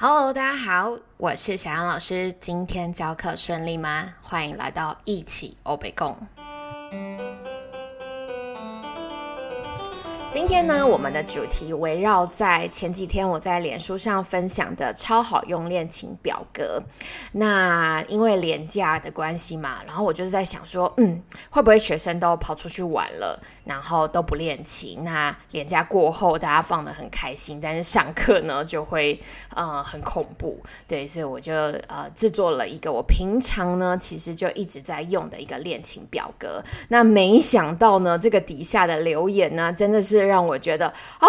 [0.00, 2.32] Hello，大家好，我是小杨老师。
[2.34, 4.14] 今天教课顺利吗？
[4.22, 6.16] 欢迎来到一起欧北共。
[10.38, 16.80] 今天呢，我们的主题围绕在前几天我在脸书上分享的超好用恋情表格。
[17.32, 25.02] 那因为廉价的关系嘛，然后我就是在想说，嗯，会不会学生都跑出去玩了，然后都不练琴？
[25.02, 29.20] 那廉价过后，大家放的很开心，但是上课呢就会
[29.56, 30.62] 呃很恐怖。
[30.86, 36.62] 对，所以我就呃制作了一个我平常呢其实就一直在用的一个恋情表格。
[36.90, 40.27] 那没想到呢，这个底下的留言呢，真的是。
[40.28, 41.26] 让我觉得啊，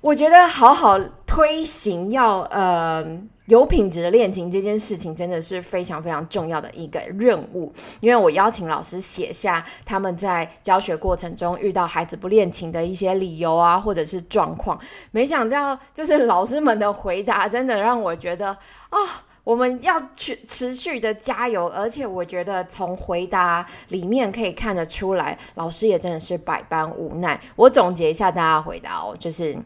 [0.00, 3.04] 我觉得好好推行要呃
[3.46, 7.72] 有品质的恋情这件事情，真的是非常非常重要的一个任务。
[8.00, 14.78] 因为我邀请老师写下他们在教学过程中遇到孩子不恋情的一些理由啊，或者是状况，
[15.10, 18.48] 没想到就是老师们的回答，真的让我觉得
[18.88, 18.98] 啊。
[19.44, 27.40] 我们要去持续的加油，而且我觉得从回答里面可以看得出来，老师也真的是百般无奈。
[27.56, 29.56] 我总结一下大家回答哦，就是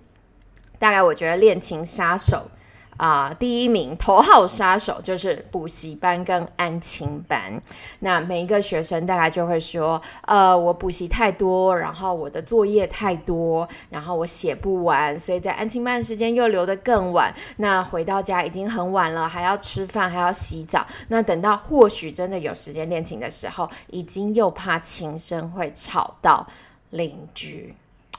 [0.78, 2.42] 大概我觉得恋情杀手。
[2.96, 7.60] 啊，第一名头号杀手就是补习班跟安亲班。
[8.00, 17.34] 那每一个学生大概就会说，呃，我补习太多，然后我的作业太多，然后我写不完，所以在安亲班时间又留得更晚。
[17.58, 20.86] 那回到家已经很晚了，还要吃饭，还要洗澡。
[21.08, 26.46] 那等到或许真的有时间练琴的时候，已经又怕琴声会吵到
[26.90, 27.74] 邻居。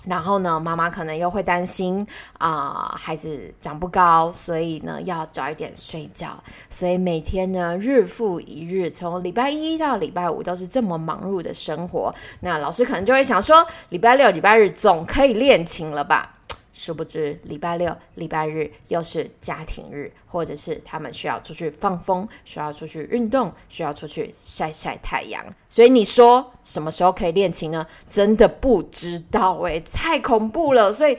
[0.07, 2.05] 然后呢，妈妈可能又会担心
[2.37, 6.41] 啊，孩子长不高，所以呢要早一点睡觉。
[6.69, 12.13] 所以每天呢，日复一日，从礼拜一到礼拜五都是这么忙碌的生活。
[12.39, 16.33] 那老师可能就会想说，礼拜六、礼拜日总可以练琴了吧？
[16.77, 25.43] 殊不知，礼拜六、礼拜日又是家庭日，或者是他们需要出去放风，需要出去运动，需要出去晒晒太阳。
[25.67, 27.87] 所以你说什么时候可以练琴呢？
[28.07, 30.93] 真的不知道诶，太恐怖了。
[30.93, 31.17] 所以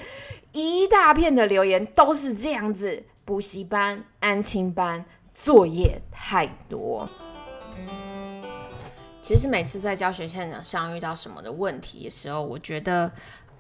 [0.53, 5.05] 一大片的留言都是这样子：补习班、安亲班
[5.35, 7.09] 作业太多。
[9.21, 13.11] 其实每次在教学现场上遇到什么的问题的时候，我觉得。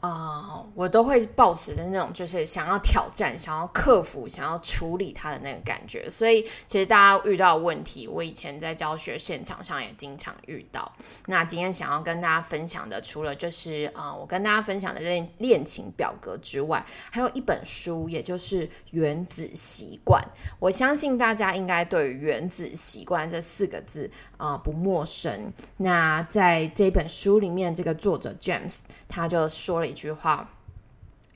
[0.00, 6.09] 啊，我都会保持着那种就是想要挑战、想要克服、想要处理它的那个感觉。
[6.09, 10.91] 所以，其实大家遇到问题，我以前在教学现场上也经常遇到。
[11.26, 20.22] 那今天想要跟大家分享的，除了就是啊，我跟大家分享的恋恋情表格之外，还有一本书，也就是《原子习惯》。
[20.58, 25.53] 我相信大家应该对于“原子习惯”这四个字啊不陌生。
[25.76, 28.76] 那在这本书里面，这个作者 James
[29.08, 29.86] 他就说了。
[29.86, 30.50] 一句话，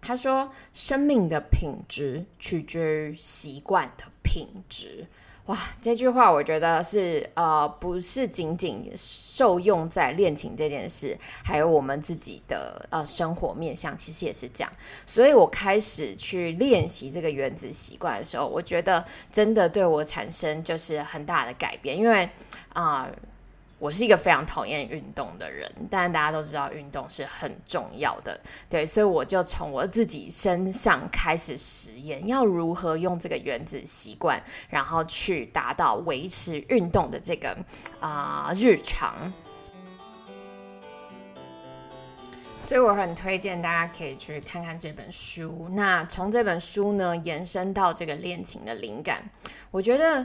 [0.02, 5.06] 他说：“生命的品质取决于习惯的品质。”
[5.46, 14.72] 哇，这句话我觉得是呃，不是仅仅受用在恋情这件事，还有我们自己的呃生活面向，其实也是这样。
[15.04, 22.28] 所以我开始去练习这个原子习惯的时候，我觉得真的对我产生就是很大的改变，因为
[22.74, 23.08] 啊。
[23.82, 37.58] 我是一个非常讨厌运动的人，但大家都知道运动是很重要的，对，所以我就从我自己身上开始实验，要如何用这个原子习惯，然后去达到维持运动的这个
[37.98, 39.16] 啊日常。
[42.64, 45.68] 所以我很推荐大家可以去看看这本书。
[45.72, 49.28] 那从这本书呢延伸到这个恋情的灵感，
[49.72, 50.24] 我觉得。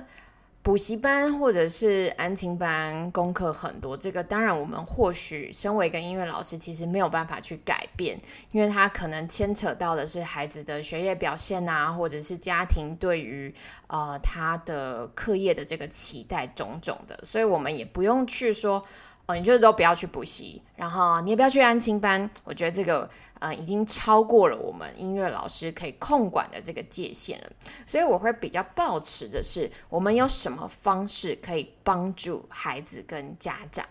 [0.68, 8.20] 补习班或者是安亲班功课很多，这个当然我们或许身为一个音乐老师，其实没有办法去改变，
[8.52, 13.56] 因为他可能牵扯到的是孩子的学业表现啊，或者是家庭对于
[13.88, 18.84] 呃他的课业的这个期待种种的，所以我们也不用去说。
[19.28, 22.30] 哦，你就是都不要去补习，然后你也不要去安亲班。
[22.46, 27.52] 我觉得这个呃已经超过了我们音乐老师可以控管的这个界限了。
[27.86, 33.86] 所以我会比较抱持的是，我们有什么方式可以帮助孩子跟家长？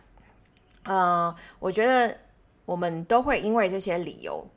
[0.84, 2.16] 呃，我觉得
[2.64, 4.48] 我们都会因为这些理由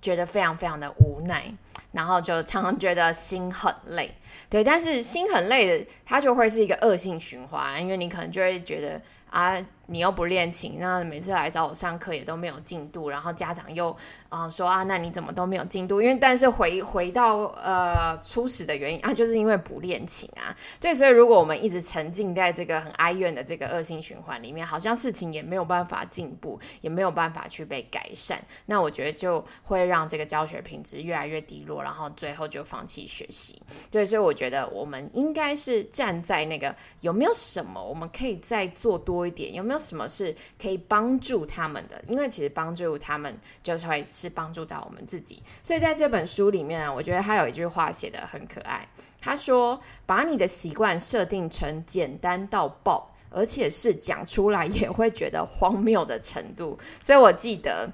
[0.00, 1.52] 觉得非常非常的无奈，
[1.90, 4.14] 然后就常常觉得心很累。
[4.48, 9.60] 对，但是心很累的，它就会是一个恶性循环，因为你可能就会觉得啊。
[9.90, 13.96] 你又不练琴，那每次来找我上课也都没有进度，然后家长又
[14.28, 16.02] 啊说啊，那你怎么都没有进度？
[16.02, 20.54] 因为但是回回到呃初始的原因啊，就是因为不练琴啊。
[20.78, 33.62] 对，所以如果我们一直沉浸在这个很哀怨的这个恶性循环里面，好像事情也没有办法进步，也没有办法去被改善，那我觉得就会让这个教学品质越来越低落，然后最后就放弃学习。
[33.90, 39.77] 对，所以我觉得我们应该是站在那个有没有什么我们可以再做多一点，有没有？
[39.78, 42.02] 什么是可以帮助他们的？
[42.06, 45.42] 因为其实帮助他们就是会是帮助到我们自己。
[45.62, 48.88] 所以在这本书里面啊，我觉得他有一句话写的很可爱。
[49.20, 57.90] 他说：“把你的习惯设定成简单到爆，而且是讲出来也会觉得荒谬的程度。” 所以我记得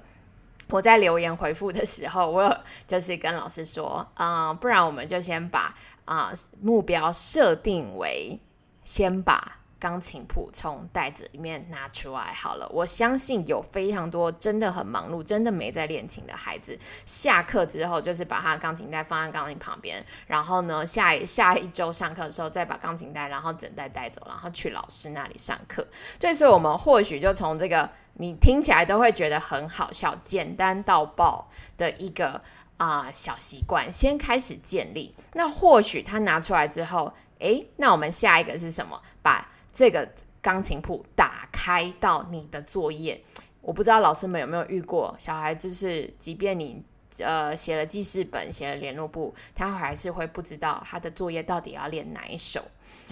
[0.69, 6.31] 我在留言回复的时候，我就是跟老师说：“嗯，不然我们就先把啊
[6.61, 8.39] 目标设定为
[8.83, 12.67] 先把。”钢琴谱从袋子里面拿出来好了。
[12.73, 25.85] 我相信有非常多真的很忙碌、真的没在练琴的孩子，下课之后就是把他的钢琴带放在钢琴旁边，然后呢，下一下一周上课的时候再把钢琴带，然后整袋带走，然后去老师那里上课。
[26.17, 31.47] 这是我们或许就从这个你听起来都会觉得很好笑、简单到爆
[31.77, 32.41] 的一个
[32.77, 35.13] 啊小习惯，先开始建立。
[35.33, 38.99] 那或许他拿出来之后，诶，那我们下一个是什么？
[39.21, 40.09] 把这个
[40.41, 43.21] 钢琴谱打开到你的作业，
[43.61, 46.81] 我不知道老师们有没有遇过小孩，就是即便你
[47.19, 52.63] 呃写了记事本、写了联络簿，他还是会不知道他的作业到底要练哪一首。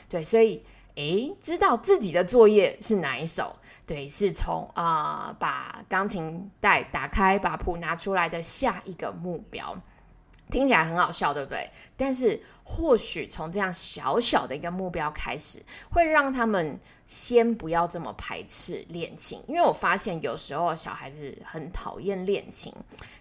[0.08, 0.64] 对，所以
[0.96, 3.56] 诶，知道自己的作业是哪一首，
[3.86, 9.76] 对，是从啊把钢琴带打开，把谱拿出来的下一个目标。
[10.54, 11.68] 听起来很好笑，对不对？
[11.98, 15.62] 但是或许从这样小小的一个目标开始，
[15.92, 19.42] 会让他们先不要这么排斥练琴。
[19.48, 22.72] 因为我发现有时候小孩子很讨厌练琴，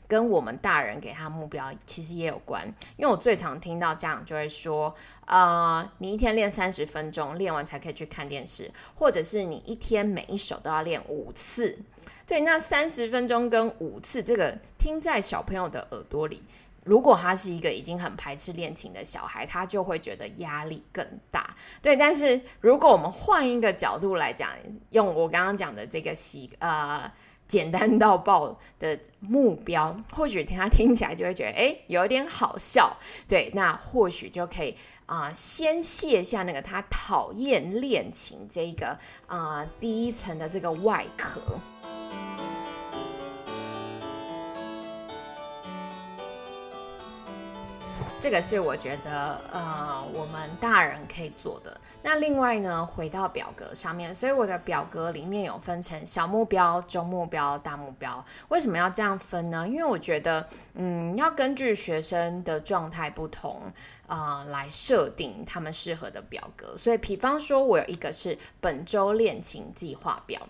[0.07, 2.67] 跟我们大人给他目标其实也有关。
[2.97, 4.95] 因为我最常听到家长就会说
[5.27, 11.79] ：“呃，你一天练三十分钟，练完才可以去看电视，或者是你一天每一首都要练五次。”
[12.25, 16.43] 对，那三十分钟跟五次，这个听在小朋友的耳朵里。
[16.85, 21.55] 如果他是一个已经很排斥练琴的小孩，他就会觉得压力更大。
[21.81, 24.51] 对，但是如果我们换一个角度来讲，
[24.91, 27.11] 用我刚刚讲的这个习呃
[27.47, 32.97] 简单到爆的目标，或许他听起来就会觉得哎有点好笑。
[33.29, 34.77] 对，那或许就可以
[35.07, 41.41] 啊先卸下那个他讨厌练琴这个啊第一层的这个外壳。
[48.23, 51.81] 这个是我觉得，呃，我们大人可以做的。
[52.05, 58.25] 那另外呢，回到表格上面，所以我的表格里面有分成小目标、中目标、大目标。
[58.47, 59.67] 为什么要这样分呢？
[59.67, 63.61] 因为我觉得，嗯，要根据学生的状态不同
[64.07, 66.77] 啊，来设定他们适合的表格。
[66.77, 70.41] 所以，比方说，我有一个是本周练琴计划表，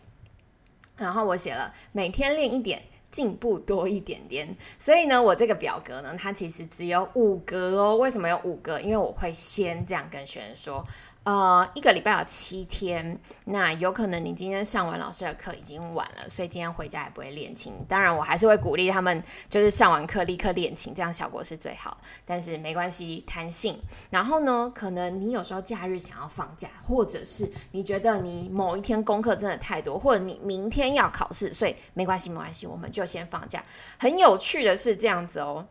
[0.99, 2.83] 然后我写了每天练一点。
[3.13, 7.97] 进步多一点点，所以呢，我这个表格呢，它其实只有五格哦。
[7.99, 8.81] 为什么有五格？
[8.81, 10.85] 因为我会先这样跟学生说。
[11.25, 17.73] 呃，一个礼拜有七天，那有可能你今天上完老师的课已经晚了，所以今天回家也不会练琴。
[17.89, 21.97] 当然，我还是会鼓励他们，就是上完课立刻练琴，这样效果是最好。
[22.25, 23.81] 但是没关系，弹性。
[24.11, 33.63] 然后呢，可能你有时候假日想要放假，或者是你觉得你某一天功课真的太多，或者你明天要考试，所以没关系，没关系，我们就先放假。
[33.97, 35.65] 很有趣的是这样子哦。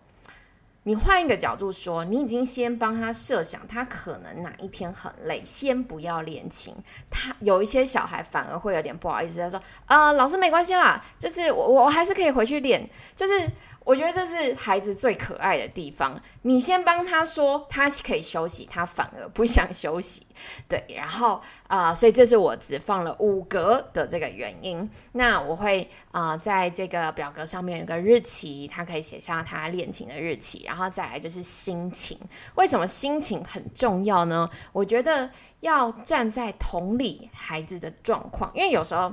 [0.83, 6.75] 你换一个角度说，你已经先帮他设想，他可能哪一天很累，先不要练琴。
[7.10, 13.50] 他有一些小孩反而会有点不好意思，他说：“呃，老师没关系啦，就是我我还是可以回去练，就是。”
[13.83, 16.21] 我觉得这是孩子最可爱的地方。
[16.43, 20.25] 你先帮他说他可以休息，他反而不想休息。
[20.67, 24.89] 对，然后啊，所以这是我只放了五格的这个原因。
[25.13, 30.63] 那我会啊，在这个表格上面有个日期，他可以写下他练琴的日期。
[30.65, 32.17] 然后再来就是心情，
[32.55, 34.50] 为什么心情很重要呢？
[34.71, 39.11] 我觉得要站在同理孩子的状况，因为有时候。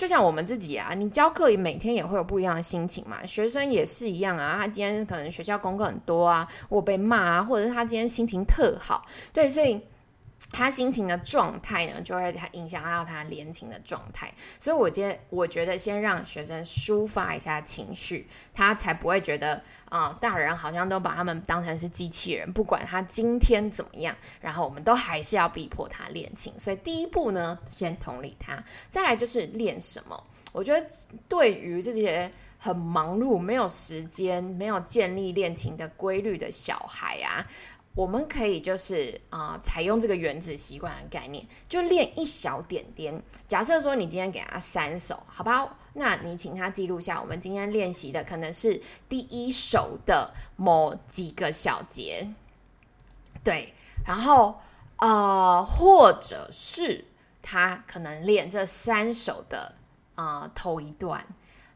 [0.00, 3.18] 就像我们自己啊，你教课每天也会有不一样的心情嘛。
[3.26, 9.04] 学生也是一样啊，他今天可能学校功课很多啊，我被骂啊，或者是他今天心情特好，
[9.34, 9.78] 对，所以
[10.52, 14.32] 他心情的状态呢，就会影响到他练琴的状态。
[14.58, 26.52] 所以，我今天我觉得先让学生抒发一下情绪，他才不会觉得啊，大人好像都把他们当成是机器人，不管他今天怎么样，然后我们都还是要逼迫他练琴。
[26.58, 30.24] 所以，第一步呢，先同理他，再来就是练什么。
[30.52, 30.84] 我觉得
[31.28, 37.46] 对于这些很忙碌、没有时间、没有建立练琴的规律的小孩啊。
[38.00, 43.22] 我们可以就是啊，采用这个原子习惯的概念，就练一小点点。
[43.46, 45.76] 假设说你今天给他三首，好不好？
[45.92, 52.26] 那你请他记录下，我们今天练习的可能是第一首的某几个小节，
[53.44, 53.74] 对。
[54.06, 54.58] 然后
[54.96, 57.04] 呃，或者是
[57.42, 59.74] 他可能练这三首的
[60.14, 61.26] 啊头一段。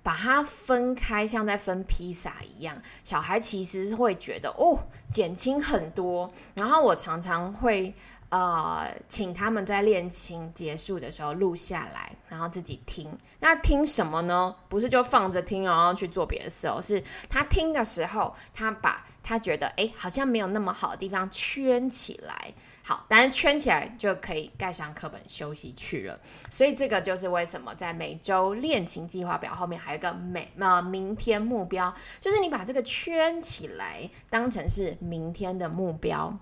[0.05, 2.81] 把它分开，像在分披萨一样。
[3.03, 4.79] 小孩其实会觉得哦，
[5.11, 6.31] 减轻很多。
[6.55, 7.93] 然后我常常会
[8.29, 13.17] 呃，请他们在练琴结束的时候录下来，然后自己听。
[13.41, 14.55] 那听什么呢？
[14.69, 16.83] 不是就放着听，然后去做别的事哦。
[16.83, 22.53] 是他听的时候，他把他觉得哎，好像没有那么好的地方圈起来。
[22.87, 26.21] 好，但是圈起来就可以盖上课本休息去了。
[26.51, 36.39] 所以这个就是为什么在每周练琴计划表后面还有一个每呃明天目标，就是你把这个圈起来当成是明天的目标，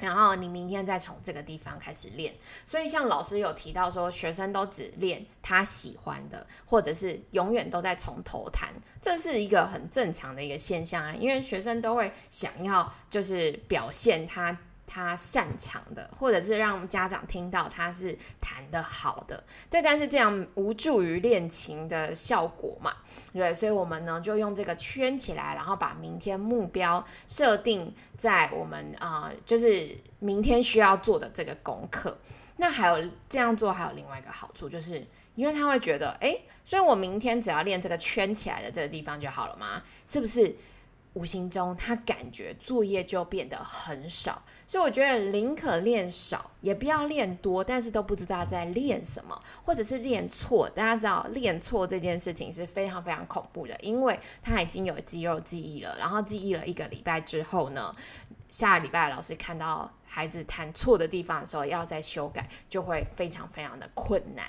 [0.00, 2.34] 然后你明天再从这个地方开始练。
[2.66, 14.56] 所以像老师有提到说，学生都只练他喜欢的，或者是永远都在从头弹，这是一个很正常的一个现象啊，因为学生都会想要就是表现他。
[14.92, 22.96] 他擅长的，或者是让家长听到他是弹的好的，对，但是这样无助于练琴的效果嘛，
[23.32, 32.18] 对，所以我们呢就用这个圈起来，然后把明天目标设定在我们啊，就是明天需要做的这个功课。
[32.56, 35.06] 那还有这样做还有另外一个好处，就是
[35.36, 39.84] 因为他会觉得，哎，所以我明天只要练这个圈起来的这个地方就好了吗？
[40.04, 40.56] 是不是？
[41.14, 50.68] 无形中，他感觉作业就变得很少，所以我觉得宁可练少，也不要练多，但是都不知道在练什么，或者是练错。
[50.70, 57.94] 大家知道，练错这件事情是非常非常恐怖的，因为他已经有肌肉记忆了，然后记忆了一个礼拜之后呢，
[58.48, 64.46] 下个礼拜老师看到孩子弹错的地方的时候，要再修改，就会非常非常的困难。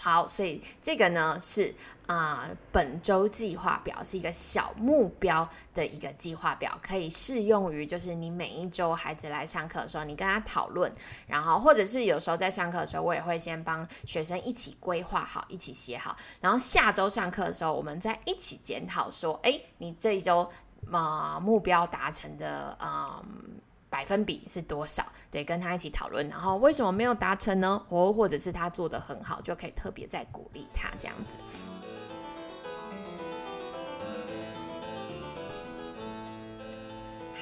[0.00, 1.74] 好，所以这个呢是
[2.06, 10.92] 啊，本周计划表是一个小目标的一个计划表，可以适用于就是你每一周孩子来上课的时候，你跟他讨论，
[11.26, 20.48] 然后或者是有时候在上课的时候，我也会先帮学生一起规划好，一起写好，然后下周上课的时候，我们再一起检讨说，哎，你这一周
[20.92, 23.55] 啊目标达成的嗯。
[23.96, 25.02] 百分比是多少？
[25.30, 27.82] 对，跟他一起讨论，然后为什么没有达成呢？
[27.88, 31.32] 或或者是他做的很好，就可以特别再鼓励他这样子。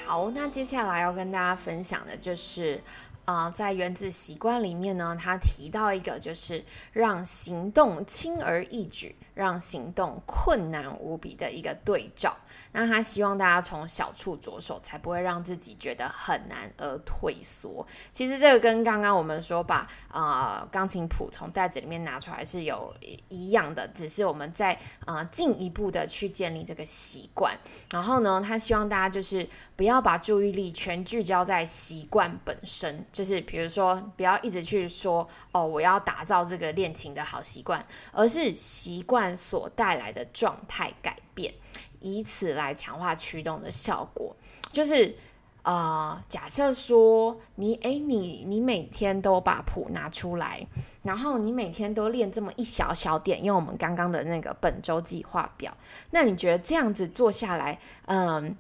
[0.06, 2.80] 好，那接下来要跟大家分享的就是。
[3.24, 6.62] 啊，在原子习惯里面呢，他提到一个，就是
[6.92, 12.36] 让行动轻而易举，让行动困难无比的一个对照。
[12.72, 17.86] 那他希望大家从小处着手，才不会让自己觉得很难而退缩。
[18.12, 22.94] 其实这个跟刚刚我们说把啊钢琴谱从袋子里面拿出来是有
[23.28, 27.56] 一样的，只是我们在啊进一步的去建立这个习惯。
[27.90, 33.02] 然后呢，他希望大家就是不要把注意力全聚焦在习惯本身。
[33.14, 41.54] 就是比如说，不要一直去说哦，我要打造这个练琴的好习惯，而是习惯所带来的状态改变，
[42.00, 44.34] 以此来强化驱动的效果。
[44.72, 45.16] 就是
[45.62, 50.66] 呃，假设说你哎，你你每天都把谱拿出来，
[51.04, 55.72] 然后你每天都练这么一小小点，用我们刚刚的那个本周计划表，
[56.10, 58.56] 那你觉得这样子做下来，嗯？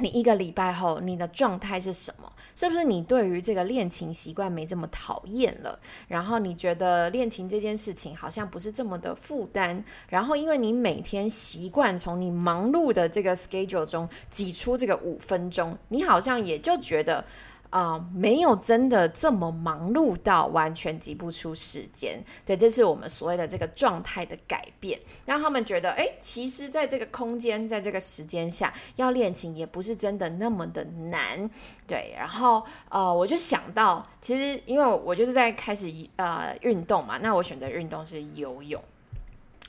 [0.00, 2.32] 你一个礼拜后，你的状态是什么？
[2.54, 5.78] 是不是你对于这个练琴习惯没这么讨厌了？
[6.08, 9.82] 然后你觉得练琴这件事情好像不是这么的负担？
[10.08, 17.24] 然后因为你每天习惯从你忙碌的这个 schedule 中挤出这个五分钟，你好像也就觉得。
[17.70, 22.22] 啊，没有真的这么忙碌到完全挤不出时间。
[22.46, 31.50] 对，这是我们所谓的这个状态的改变，让他们觉得，哎，其实在这个空间，在这个时间下要练琴也不是真的那么的难。
[31.86, 38.82] 对，然后呃，我就想到，其实因为我就是在开始呃运动嘛，那我选择运动是游泳，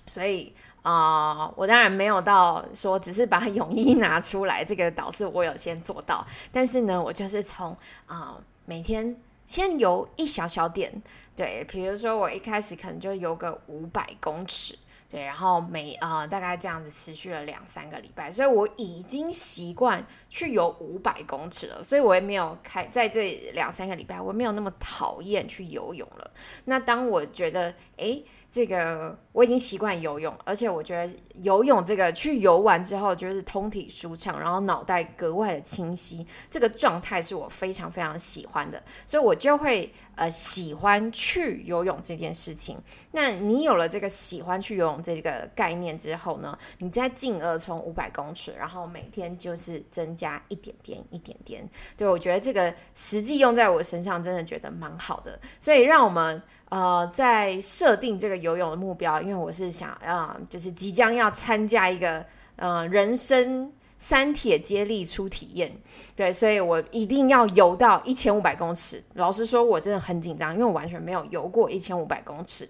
[0.08, 0.54] 所以。
[0.82, 6.26] 啊，我当然没有到说只是把泳衣拿出来，这个导致我有先做到。
[6.52, 10.90] 但是呢，我就是从啊每天先游一小小点，
[11.36, 14.78] 对，比如说我一开始可能就游个五百公尺。
[15.10, 26.32] 对，然后每呃大概这样子持续了两三个礼拜，所以我已经习惯去游五百公尺了，所以我也没有开在这两三个礼拜，我没有那么讨厌去游泳了。
[26.66, 28.22] 那当我觉得，哎。
[28.52, 42.76] 这个我已经习惯游泳，而且我觉得游泳这个去游完之后就是通体舒畅，然后脑袋格外的清晰，这个状态是我非常非常喜欢的，所以我就会呃喜欢去游泳这件事情。
[43.12, 51.70] 那你有了这个喜欢去游泳这个概念之后呢，你再进而从五百公尺，然后每天就是增加一点点一点点。
[51.96, 56.42] 对我觉得这个实际用在我身上，真的觉得蛮好的，所以让我们。
[56.70, 62.24] 呃，在设定这个游泳的目标，因为我是想，啊，就是即将要参加一个
[62.56, 65.72] 呃人生三铁接力初体验，
[66.16, 69.04] 对，所以我一定要游到一千五百公尺。
[69.16, 72.70] 老实说，我真的很紧张，因为我完全没有游过一千五百公尺。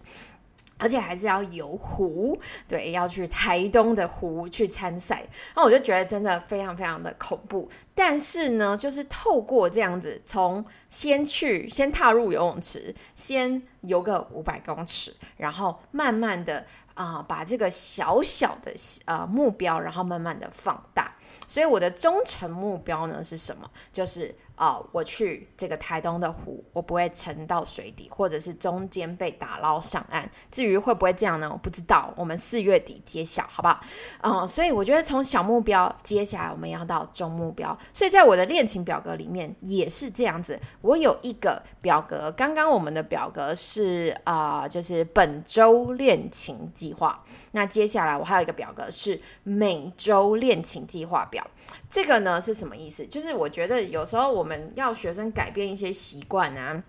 [0.81, 5.21] 而且还是要游湖，对，要去台东的湖去参赛，
[5.53, 7.69] 那我就觉得真的非常非常的恐怖。
[7.99, 21.13] 但是呢，就是透过这样子，从先去先踏入游泳池，先游个五百公尺，然后慢慢的啊，把这个小小的呃目标，然后慢慢的放大。
[21.49, 23.69] 所以我的忠诚目标呢是什么？
[23.91, 24.33] 就是。
[24.59, 30.29] 啊，我去这个台东的湖，我不会沉到水底，或者是中间被打捞上岸。
[30.51, 31.49] 至于会不会这样呢？
[31.49, 33.79] 我不知道，我们四月底揭晓，好不好？
[34.21, 37.77] 嗯，所以我觉得从小目标，接下来我们要到中目标。
[37.93, 42.31] 所以在我的恋情表格里面也是这样子，我有一个表格。
[42.31, 47.23] 刚刚我们的表格是啊，就是本周恋情计划。
[47.51, 51.45] 那接下来我还有一个表格是每周恋情计划表。
[51.89, 53.05] 这个呢是什么意思？
[53.05, 56.83] 就是我觉得有时候我们要学生改变一些习惯啊。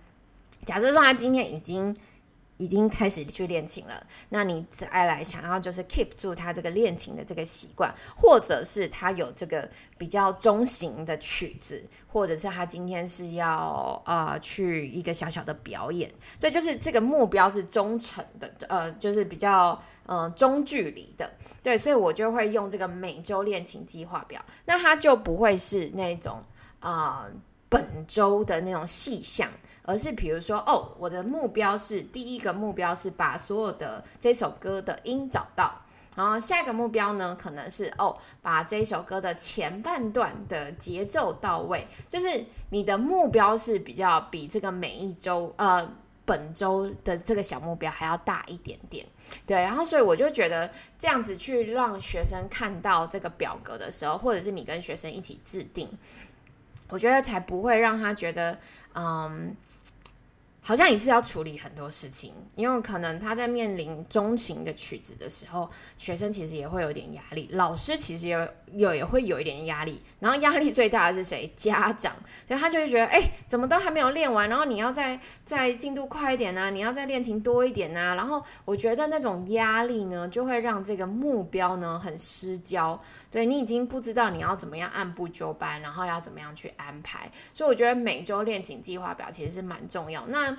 [0.67, 1.97] 假设说他今天已经
[2.61, 19.81] 已经开始去练琴了，那你再来想要就是 keep 住他这个练琴的这个习惯，或者是他有这个比较中型的曲子，或者是他今天是要啊去一个小小的表演，对，就是这个目标是忠诚的，呃，就是比较。
[20.13, 26.43] 嗯，中距离的，对，所以我就会用这个每周练琴计划表，那它就不会是那种
[26.81, 27.31] 啊
[27.69, 29.49] 本周的那种细项，
[29.91, 35.75] 而是比如说，哦，我的目标是第一个目标是把所有的这首歌的音找到，
[36.17, 45.91] 然后下一个目标呢，可能是哦把这首歌的前半段的节奏到位，就是你的目标是比较比这个每一周呃。
[46.27, 49.05] 本周的这个小目标还要大一点点，
[49.47, 55.89] 对，然后所以我就觉得这样子去让学生看到这个表格的时候，或者是你跟学生一起制定，
[56.89, 58.57] 我觉得才不会让他觉得，
[58.95, 59.57] 嗯。
[60.63, 71.51] 好像一次要处理很多事情，因为可能他在面临中型的曲子的时候，学生其实也会有点压力，老师其实也有也会有一点压力，然后压力最大的是谁？
[71.57, 72.15] 家长，
[72.47, 76.71] 所以他就会觉得，哎，怎么都还没有练完，然后你要再再进度快一点呢？
[76.71, 78.15] 你要再练琴多一点呢？
[78.15, 90.27] 然后我觉得那种压力呢，就会让这个目标呢很失焦，对你已经不知道你要怎么样按部就班，然后要怎么样去安排，所以我觉得每周练琴计划表其实是蛮重要。
[90.27, 90.50] 那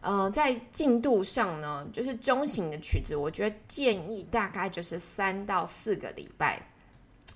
[0.00, 6.62] 呃，在进度上呢，就是中型的曲子，我觉得建议大概就是三到四个礼拜。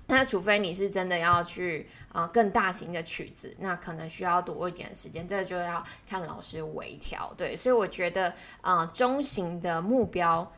[0.06, 7.32] 那除非你是真的要去啊更大型的曲子，那可能需要多一点时间，这就要看老师微调。
[7.36, 10.52] 对，所以我觉得啊，中型的目标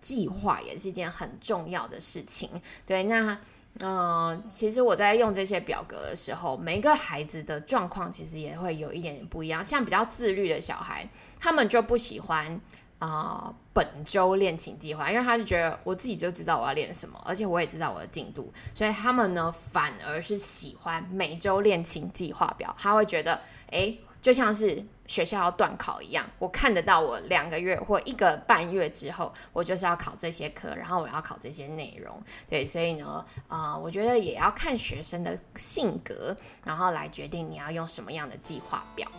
[0.00, 2.50] 计划也是一件很重要的事情。
[2.86, 3.38] 对，那。
[3.82, 9.64] 嗯，其实我在用这些表格的时候，每一个孩子的状况其实也会有一点点不一样。
[9.64, 12.60] 像比较自律的小孩，他们就不喜欢
[12.98, 22.74] 啊本周练琴计划，因为他就觉得我自己就知道我要练什么，而且我也知道我的进度，所以他们呢反而是喜欢每周练琴计划表。
[22.78, 23.40] 他会觉得，
[23.70, 23.96] 哎。
[24.22, 32.22] 就像是学校要断考一样，我看得到我两个月或一个半月之后，我就是要考这些科，然后我要考这些内容。
[32.48, 39.10] 对，所以呢，啊，我觉得也要看学生的性格，然后来决定你要用什么样的计划表。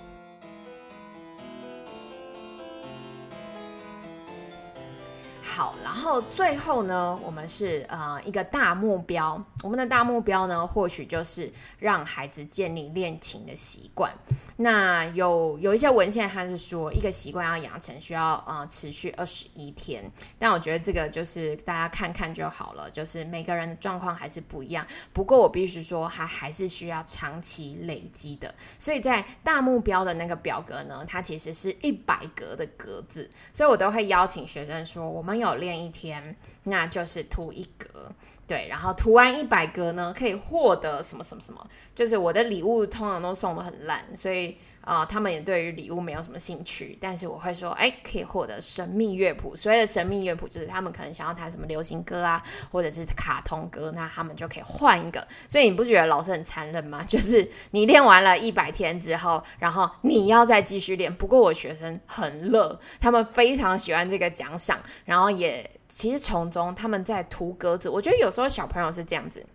[5.44, 9.44] 好，然后最后呢，我们是呃一个大目标。
[9.64, 14.12] 我们的大目标呢，或许就是让孩子建立练琴的习惯。
[14.58, 20.04] 那有有一些文献，它是说一个习惯要养成需要呃持续二十一天。
[20.38, 24.86] 但我觉得这个就是大家看看就好了，就是每个人的状况还是不一样。
[25.12, 28.54] 不过我必须说，它还是需要长期累积的。
[28.78, 38.14] 所以在大目标的那个表格呢，它其实是一百格的格子，所以我都会邀请学生说，我们有练一天，那就是涂一格。
[38.52, 41.66] 对，然后涂完一百格呢，可以获得什么什么什么？
[41.96, 46.98] 就是我的礼物通常都送的很烂，所以啊，他们也对于礼物没有什么兴趣。
[47.00, 49.56] 但是我会说，哎，可以获得神秘乐谱。
[49.56, 55.26] 所谓的神秘乐谱，就是他们可能想要弹什么流行歌啊，或者是卡通歌，那他们就可以换一个。
[55.48, 57.02] 所以你不觉得老师很残忍吗？
[57.08, 61.16] 就是你练完了一百天之后，然后你要再继续练。
[61.16, 65.72] 不过我学生很乐，他们非常喜欢这个奖赏，然后也。
[65.94, 69.46] 其实从中他们在涂格子，我觉得有时候小朋友是这样子，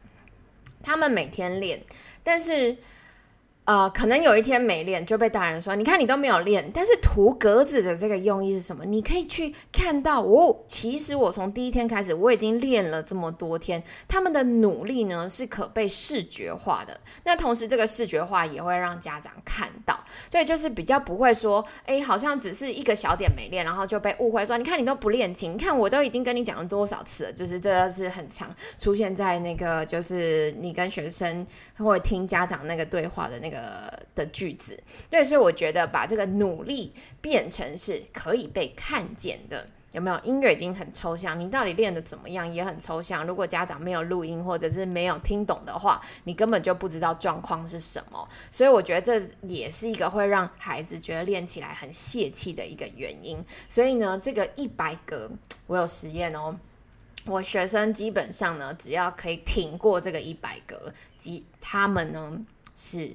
[0.82, 1.82] 他们每天练，
[2.22, 2.76] 但是。
[3.66, 6.70] 呃，可能有一天没练就被大人说，你看你都没有练。
[6.72, 8.84] 但是涂格子的这个用意是什么？
[8.84, 17.00] 你可以去看到哦，其实我从第一天开始我已经练了这么多天，他们的努力呢是可被视觉化的。
[17.24, 19.98] 那同时这个视觉化也会让家长看到，
[20.30, 28.48] 所以就是比较不会说，哎，好像只是一个小点没练，然后就被误会说，你看你都不练琴，你看我都已经跟你讲了多少次了，就是这是很常
[28.78, 31.44] 出现在那个就是你跟学生
[31.76, 33.55] 或听家长那个对话的那个。
[33.56, 34.78] 呃的句子，
[35.10, 40.20] 对，所以我觉得把这个努力变成是可以被看见的，有没有？
[40.24, 43.26] 音乐已经很抽象，你到底练的怎么样也很抽象。
[43.26, 48.28] 如果家长没有录音或者是没有听懂的话，你根本就不知道状况是什么。
[48.50, 53.42] 所以我觉得这也是一个会让孩子觉得练起来很泄气的一个原因。
[53.68, 55.30] 所以呢，这个一百个
[55.66, 56.58] 我有实验哦，
[57.24, 62.38] 我学生基本上呢，只要可以挺过这个一百个，即他们呢
[62.74, 63.12] 是。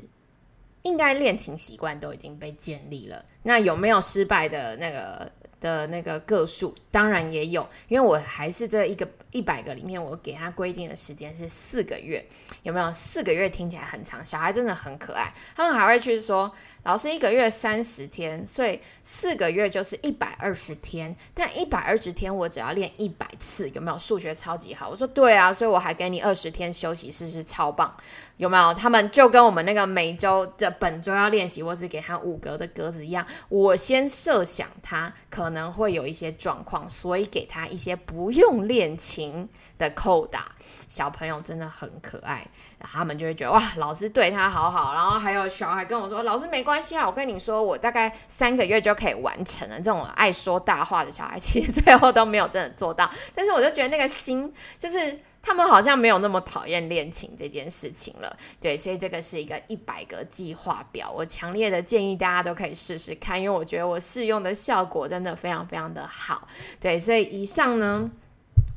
[0.84, 6.74] 应该恋情习惯都已经被建立了，那有没有失败的那个的那个个数？
[6.90, 12.26] 当然也有，因为我还是这一个一百个里面，我给他规定的时间是四个月，
[12.64, 12.92] 有没有？
[12.92, 16.52] 四个月听起来很长，小孩真的很可爱，他们还会去说。
[16.84, 21.16] 老师一个月三十天，所以四个月就是一百二十天。
[21.34, 24.00] 但一百二十天我只要练一百次，有没有？
[24.00, 24.90] 数学超级好。
[24.90, 27.96] 我说对啊，所以我还给你二十天休息，是不是超棒？
[28.38, 28.74] 有没有？
[28.74, 33.24] 他们就跟我们那个每周的本周要练习，我只给他五格的格子一样。
[33.50, 40.52] 我先设想他可能会有一些状况，所以给他一些不用练琴的扣打。
[40.88, 42.46] 小朋友真的很可爱，
[42.80, 44.96] 他们就会觉得哇，老师对他好好。
[44.96, 46.71] 然后还有小孩跟我说，老师没关。
[46.72, 49.76] 关系啊，我跟你说，我大概三个月就可以完成了。
[49.76, 53.12] 这种爱说大话的小孩，其实最后都没有真的做到。
[53.36, 58.38] 但是我就觉得那个心，就是他们好像没有那么讨厌恋情这件事情了。
[58.62, 66.48] 对，所以这个是一个一百个计划表，我强烈的建议大家都可以试试看，因为我觉得我试用的效果真的非常非常的好。
[66.80, 68.10] 对，所以以上呢，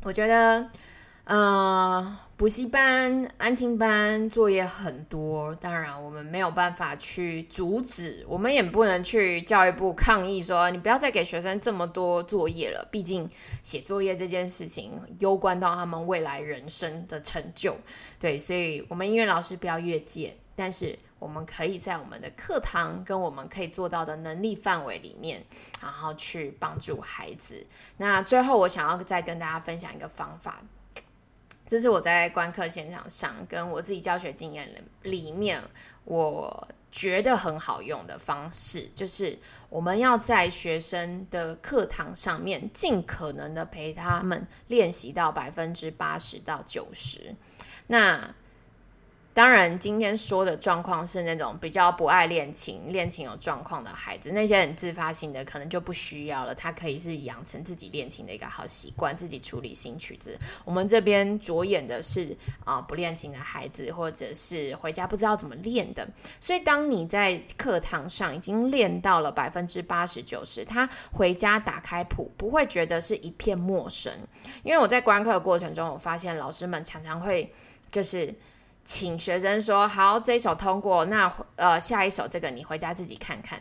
[0.02, 0.68] 我觉得，
[1.26, 2.16] 嗯。
[2.37, 12.85] 补习班、安亲班作业很多，当然我们没有办法去阻止，我们也不能去教育部抗议说你不要再给学生这么多作业了。
[12.90, 13.31] 毕竟
[13.62, 17.77] 写作业这件事情攸关到他们未来人生的成就，
[18.18, 25.44] 对，所以我们音乐老师不要越界，但是我们可以在我们的课堂跟我们可以做到的能力范围里面，
[25.81, 27.64] 然后去帮助孩子。
[27.97, 30.61] 那最后我想要再跟大家分享一个方法。
[31.66, 34.68] 这是我在观课现场上跟我自己教学经验
[35.03, 35.62] 里面，
[36.05, 47.35] 我觉得很好用的方式，就是我们要在学生的课堂上面尽可能的陪他们练习到百分之八十到九十。
[47.87, 48.35] 那
[49.35, 56.55] 当然，今天说的状况是那种比较不爱练琴、练琴有状况的孩子，那些很自发性的可能就不需要了。
[56.55, 60.38] 他可以是养成自己练琴的一个好习惯，自己处理新曲子。
[60.64, 66.09] 我们这边着眼的是啊，不练琴的孩子，或者是回家不知道怎么练的。
[66.40, 74.12] 所以，当你在课堂上已经练到了百分之八十九十，他回家打开谱不会觉得是一片陌生。
[74.62, 77.53] 因为我在观课的过程中，我发现老师们常常会
[77.90, 78.33] 就是。
[78.85, 83.61] 请学生说好，这一首通过，那呃下一首这个你回家自己看看，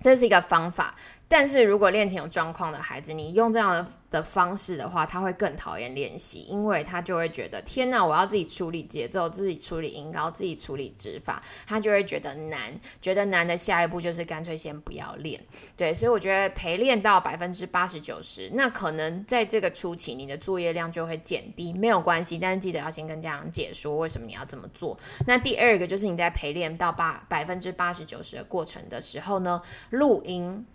[0.00, 0.94] 这是一个方法。
[1.32, 15.40] 但是如果练琴有状况的孩子，你用这样的方式的话，他会更讨厌练习，因为他就会觉得天哪，我要自己处理节奏，自己处理音高，自己处理指法，他就会觉得难，觉得难的下一步就是干脆先不要练。
[15.76, 24.98] 对，所以我觉得陪练到百分之八十九十，那可能在这个初期你的作业量就会减低，没有关系，但是记得要先跟家长解说为什么你要这么做。
[25.28, 30.66] 那第二个就是你在陪练到八百分之八十九十的过程的时候呢，录音。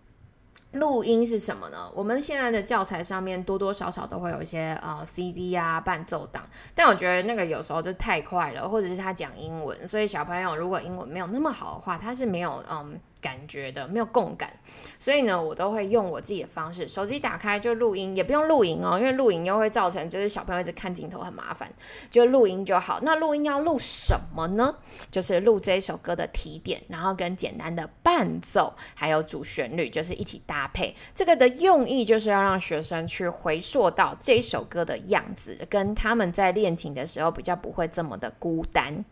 [0.76, 1.90] 录音是什么呢？
[1.94, 13.00] 我们现在的教材上面多多少少都会有一些呃 CD 啊伴奏档，但我觉得那个有时候就太快了，或者是他讲英文，所以小朋友如果英文没有那么好的话，他是没有嗯。
[13.26, 14.54] 感觉的没有共感，
[15.00, 21.68] 所以呢，我都会用我自己的方式，手机打开就录音，也不用录影哦，因为录影又会造成就是小朋友一直看镜头很麻烦，
[22.12, 23.00] 就录音就好。
[23.02, 24.76] 那录音要录什么呢？
[25.10, 30.96] 就是录这一首歌的提点，然后跟简单的伴奏，还有主旋律，就是一起搭配。
[31.16, 39.04] 这个的用意就是要让学生去回溯到这一首歌的样子，跟他们在练琴的时候比较不会这么的孤单。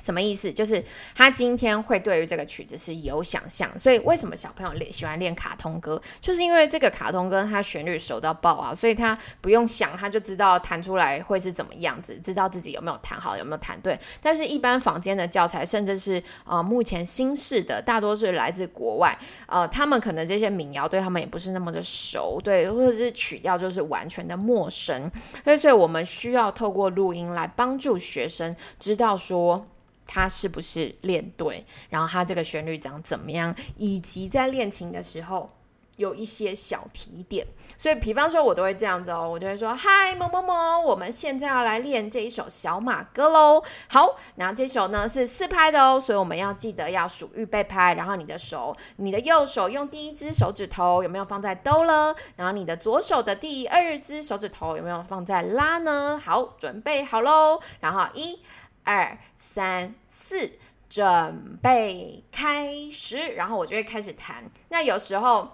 [0.00, 0.52] 什么意思？
[0.52, 0.82] 就是
[1.14, 13.98] 他今天会对于这个曲子是有想象，所以为什么小朋友练喜欢练卡通歌，就是因为这个卡通歌它旋律熟到爆啊，所以他不用想，他就知道弹出来会是怎么样子，知道自己有没有弹好，有没有弹对。
[14.20, 25.10] 但是，一般坊间的教材，甚至是呃目前新式的，大多是来自国外，呃，他们可能这些民谣对他们也不是那么的熟，对，或者是曲调就是完全的陌生，
[25.44, 29.66] 所以，所以我们需要透过录音来帮助学生知道说。
[30.06, 31.64] 他是不是练对？
[31.88, 33.54] 然后他这个旋律长怎么样？
[33.76, 35.50] 以及在练琴的时候
[35.96, 37.46] 有一些小提点。
[37.78, 47.94] 所以，比方说，我都会这样子哦，我就会说：“嗨，某某某，我们现在要来练这一首小马歌喽。”好，然后这首呢是四拍的哦，所以我们要记得要数预备拍。
[47.94, 52.14] 然后你的手，你的右手用第一只手指头有没有放在哆了？
[52.36, 56.20] 然后你的左手的第二只手指头有没有放在拉呢？
[56.22, 57.60] 好，准备好喽。
[57.80, 58.40] 然后一。
[58.84, 64.44] 二三四，准备开始，然后我就会开始弹。
[64.68, 65.50] 那有时候。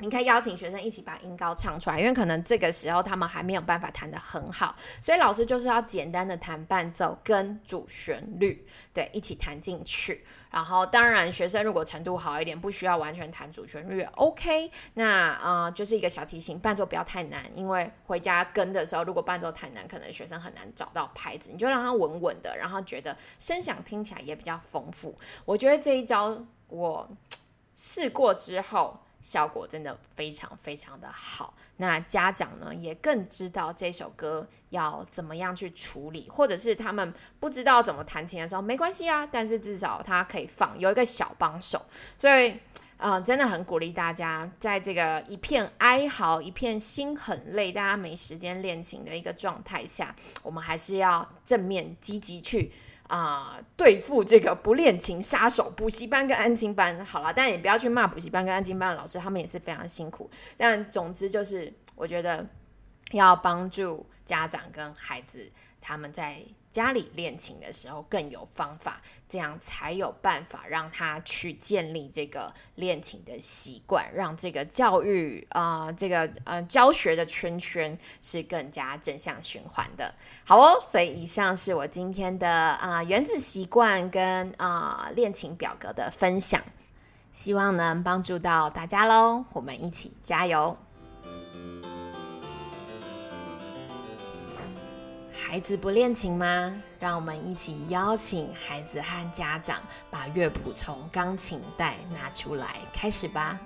[0.00, 10.24] 你可以邀请学生一起把音高唱出来，因为可能这个时候他们还没有办法弹得很好，所以老师就是要简单的弹伴奏跟主旋律，对，一起弹进去。
[10.50, 14.70] 然后当然学生如果程度好一点，不需要完全弹主旋律，OK。
[14.94, 21.50] 那呃就是一个小提醒，伴奏不要太难，因为回家跟的时候，如果伴奏太难，可能学生很难找到拍子。
[21.52, 25.18] 你就让他稳稳的，然后觉得声响听起来也比较丰富。
[25.44, 27.10] 我觉得这一招我
[27.74, 29.00] 试过之后。
[29.20, 41.84] 效果真的非常非常的好，那家长呢也更知道这首歌要怎么样去处理，或者是他们不知道怎么弹琴的时候，没关系啊，但是至少他可以放有一个小帮手，
[42.16, 42.54] 所以，
[42.98, 52.72] 嗯，真的很鼓励大家，在这个一片哀嚎、一片心很累、大家没时间练琴的一个状态下，我们还是要正面积极去。
[53.08, 60.30] 啊，对付这个不练琴杀手，补习班跟安亲班，好了，但也不要去骂补习班跟安亲班的老师，他们也是非常辛苦。
[60.56, 62.46] 但总之就是，我觉得
[63.10, 66.42] 要帮助家长跟孩子，他们在。
[66.70, 80.14] 家里练琴的时候更有方法，这样才有办法让他去建立这个练琴的习惯，让这个教育啊，这个呃教学的圈圈是更加正向循环的。
[80.44, 86.62] 好哦，所以以上是我今天的啊原子习惯跟啊练琴表格的分享，
[87.32, 89.44] 希望能帮助到大家喽。
[89.52, 90.76] 我们一起加油！
[95.50, 96.74] 孩子不练琴吗？
[97.00, 99.80] 让我们一起邀请孩子和家长
[100.10, 103.58] 把乐谱从钢琴带拿出来，开始吧。